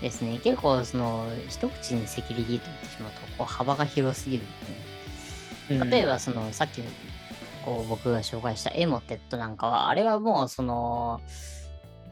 [0.00, 0.38] ですね。
[0.42, 5.90] 結構、その、一口にセキュリティと言ってしまうと、こう、幅が広すぎるんでね。
[5.90, 6.82] 例えば、その、さっき、
[7.64, 11.20] こう、僕が紹介したエモテットなんかは、あれはもう、その、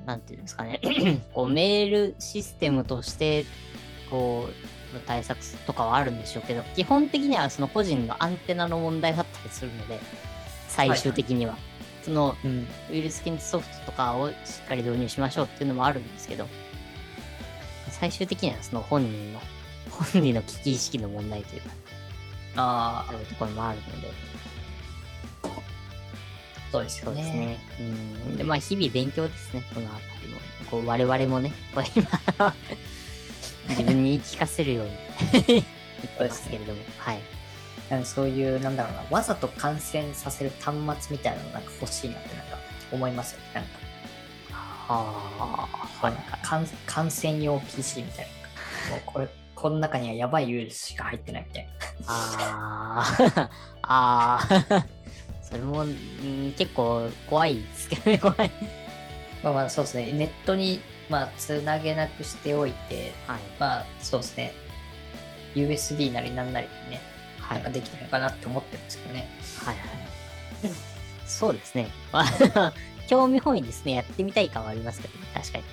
[0.07, 0.81] なんていうんですかね、
[1.35, 3.44] こう、メールシステムとして、
[4.11, 10.00] こう、対策とかはあるんでしょうけど、基本的にはその個人のアンテナの問題だったりするので、
[10.68, 11.57] 最終的には。
[12.04, 16.46] その、うん、ウイルス検知ソフトとかをしっかり導入しましょうっていうのもあるんですけど、
[17.90, 19.40] 最終的にはその本人の、
[19.90, 21.68] 本人の危機意識の問題というか、
[22.57, 24.11] ああそういうところもあるので、
[26.74, 27.22] そうですよね。
[27.22, 27.59] そうですね。
[27.80, 27.83] う
[28.33, 28.37] ん。
[28.37, 30.40] で、まあ、日々勉強ですね、このあたりも。
[30.70, 32.54] こう、我々もね、こう今、
[33.68, 34.92] 自分に言い聞かせるように
[35.46, 35.64] 言って
[36.20, 37.20] ますけれども、はい。
[37.90, 40.74] なんかそういうなんだろうなわざと感染させる端
[41.07, 42.59] 末みたいなのなんか欲しいなってなんか
[42.92, 43.44] 思いますよね。
[43.55, 43.70] なんか
[44.88, 45.68] は
[46.03, 48.29] あ、なんか感感染用 PC みたい
[48.88, 48.90] な。
[48.90, 51.70] もうこれこの中にはやばいウイルスしか入ってないみたいな。
[52.07, 53.48] あー、
[53.83, 54.85] あー、
[55.42, 58.50] それも、うん結構怖いですけどね、怖い。
[59.42, 60.12] まあまあそうですね。
[60.12, 63.40] ネットにまあつなげなくしておいて、はい。
[63.59, 64.55] まあそうですね。
[65.55, 67.01] USB なりなんなりでね、
[67.40, 67.55] は。
[67.55, 69.29] ないんかできてるのかなって思ってるんですけどね。
[69.64, 69.87] はいはい。
[71.27, 71.88] そうですね。
[73.09, 73.95] 興味本位ですね。
[73.95, 75.27] やってみたい感はありますけどね。
[75.35, 75.64] 確かに。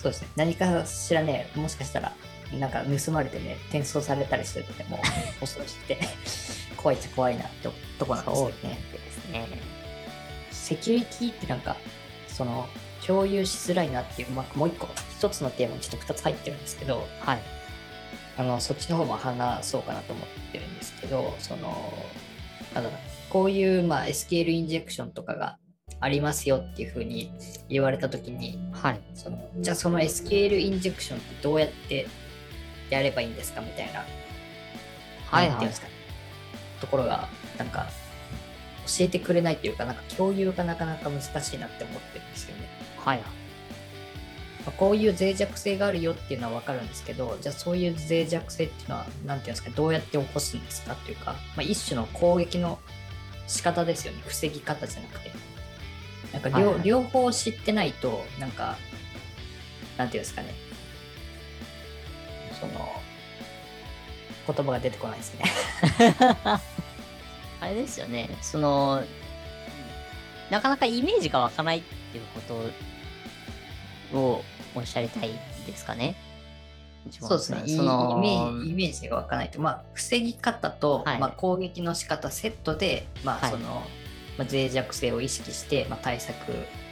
[0.00, 0.28] そうですね。
[0.36, 2.12] 何かしらね、もしかしたら、
[2.58, 4.98] なんか盗まれてね、転送されたりするとね、も
[5.38, 5.98] う恐ろしくて、
[6.76, 7.68] 怖いっちゃ怖いなって
[7.98, 8.78] とこなんですそうよね。
[8.92, 9.46] ですね。
[10.50, 11.76] セキュリティってなんか、
[12.28, 12.68] その、
[13.08, 17.40] 共有しづらいなっていう、まあ、もう一個、一つのテーマにちょっと二つ入ってるんですけど、はい。
[18.36, 21.92] あの、そっちの方も話そうかなと思ってるんですけど、その、
[22.74, 25.56] なんだろうこういう、まあ、SQL インジェクションとかが
[26.00, 27.32] ありますよっていうふうに
[27.70, 29.00] 言われたときに、はい。
[29.14, 32.06] そのじゃあその SQL インジェクションってどうやって
[32.90, 34.04] やればいいんですかみたいな、
[35.26, 35.88] はいはいですか、
[36.80, 37.86] ところが、なんか、
[38.86, 42.87] 教えてくれないというか、なんか共有がなかなか難しいなって思ってるんですよね。
[43.04, 43.18] はい。
[43.18, 43.24] ま
[44.68, 52.78] あこういう脆弱性があるよっていうのは分かるんですけど、じゃあそういう脆弱性っていうのは、なんていうんですか、どうやって起こすんですかっていうか、まあ、一種の攻撃の
[53.46, 55.30] 仕方ですよね、防ぎ方じゃなくて。
[56.32, 58.76] なんか両,、はいはい両方知ってないと、なんか、
[59.96, 60.54] なんていうんですかね、
[62.60, 62.88] その、
[64.46, 65.44] 言葉が出てこないですね。
[67.60, 68.30] あれですよね。
[68.40, 69.02] その、
[70.50, 71.82] なかなかイメージが湧かないっ
[72.12, 72.40] ていうこ
[74.12, 75.30] とをおっしゃりたい
[75.66, 76.16] ですかね。
[77.10, 77.62] そうですね。
[77.66, 83.82] そのメージイメージが湧かないと、まあ、防ぎ方と、はいまあ、攻撃の仕方セットで、まあ、はいその、
[84.36, 86.34] まあ、脆弱性を意識して、まあ、対策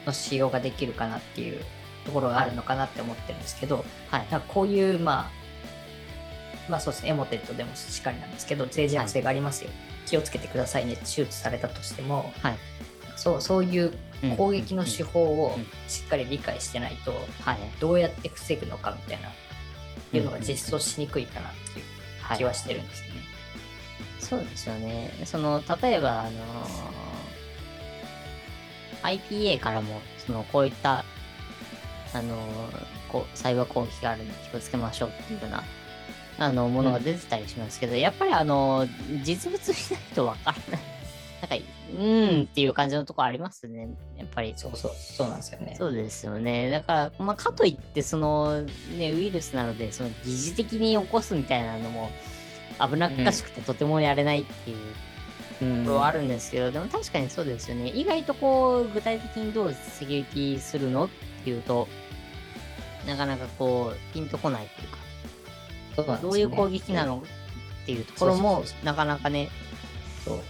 [0.07, 1.61] の使用ができるかなっていう
[2.05, 4.27] ところがあるのかなって思ってるんですけど、はい。
[4.49, 9.71] こういう、まあ、まあそうですね、エモテットでもしっかりなんですけど、脆弱性がありますよ。
[10.07, 12.59] 気をつけてくださいね手術されたとしても、はい。
[13.17, 13.93] そうそういう
[14.23, 17.13] うん攻撃の手法をうんしっかり理解してないと、
[17.43, 17.59] はい。
[17.81, 19.33] どうやって防ぐのかみたいな、っ
[20.11, 21.85] ていうのが実装しにくいかなっていう
[22.23, 23.21] はい気はしてるんですよね。
[24.19, 25.13] そうですよね。
[25.25, 26.37] その、例えば、あのー
[29.03, 31.05] IPA からも、その、こういった、
[32.13, 35.63] あのーこう、サイバー攻撃があるので気をつけましょうっていうような
[36.39, 38.87] あの、ものが出てたりしますけど、やっぱりあの、
[39.23, 40.81] 実物見ないとわからない。
[41.51, 43.89] なんか、うーんっていう感じのところありますね。
[44.17, 44.55] やっぱり。
[44.57, 45.75] そうそう、そうなんですよね。
[45.79, 46.71] そうですよね。
[46.71, 52.11] だから、まあ、かといって、その、ね、ウイルスなので、その、疑似的に起こすみたいなのも、
[52.81, 54.77] 危なっかしくてとてもやれないっていう
[55.63, 57.89] うんところはあるんですけど、でも確かにそうですよね。
[57.89, 61.09] 意外とこう、具体的にどうセキュリティするのっ
[61.45, 61.89] ていうと、
[63.07, 64.99] なかなかこう、ピンとこないというか、
[65.97, 67.23] そうねどういう攻撃なの
[67.83, 69.49] っていうところもなかなかね、
[70.25, 70.41] そう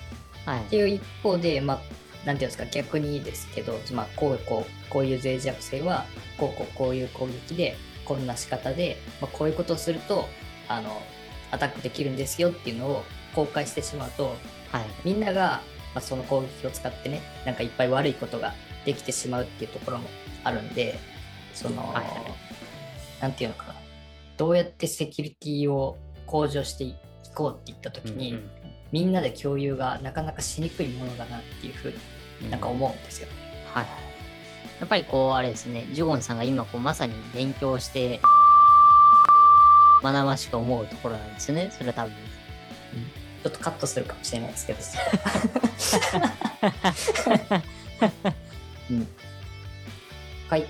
[0.47, 0.77] はいって。
[0.77, 1.81] いう一方で、まあ、
[2.27, 6.07] なんていうんですか、逆にですけど、まあ、こうこう、こういう脆弱性は、
[6.39, 10.29] こうこう、こういう攻撃で、こんな仕方で、まあ、こういうことをすると、
[10.69, 11.03] あの、
[11.51, 14.37] アタックできるんですよっていうのを公開してしまうと、
[14.73, 14.85] はい。
[15.05, 15.61] みんなが、
[15.95, 20.09] まあ、その攻撃を使ってね、なんかいっぱい悪いことができてしまうっていうところも
[20.45, 20.99] あるんで、
[21.55, 22.47] その、はい
[23.21, 23.75] なんていうのかな、
[24.37, 26.95] どうやってセキュリティを向上してい
[27.35, 28.51] こうって言った時に、うんうん
[28.93, 31.95] みんなで共有がなかなかしにくいものだなっていうふう
[32.41, 33.29] になんか思うんですよ。
[33.73, 33.87] はい。
[34.79, 38.21] やっぱりこう、あれですね、ジュゴンさんが今こうまさに勉強して、
[40.03, 41.71] 学ばしく思うところなんですよね。
[41.73, 42.13] それは多分。
[43.43, 44.79] ちょっとカットするかもしれないですけど。
[48.91, 49.07] うん、
[50.49, 50.67] はい。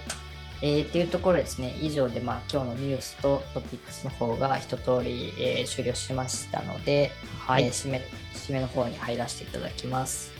[0.62, 7.12] えー、っていうところですね、以上で、まあ、今日のニュースとトピックスの方が一通り、えー終了しましたので、
[7.46, 8.02] はいえー締め
[8.34, 10.32] 締めの方に入らせていただきます。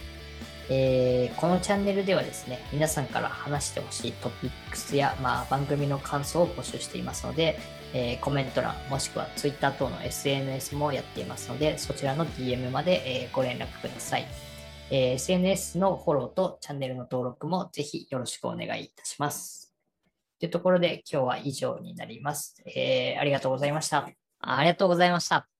[0.71, 7.59] えーこのチャンネルではですね、皆さんから話してほしいトピックスや、まあ、番組の感想を募集していますので、
[7.93, 14.27] えーコメント欄もしくは Twitter 等の SNS もやっていますので、そちらの DM まで、えーご連絡ください。
[14.91, 19.66] えー SNS のフォローとチャンネルの登録もぜひよろしくお願いいたします。
[20.39, 22.63] というところで今日は以上になります。
[22.67, 24.09] えーありがとうございました。
[24.41, 25.56] ありがとうございました。